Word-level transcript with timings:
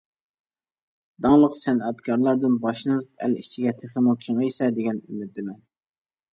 داڭلىق 1.25 1.57
سەنئەتكارلاردىن 1.57 2.57
باشلىنىپ، 2.65 3.13
ئەل 3.29 3.37
ئىچىگە 3.45 3.77
تېخىمۇ 3.85 4.19
كېڭەيسە 4.27 4.75
دېگەن 4.81 5.07
ئۈمىدىمەن. 5.07 5.65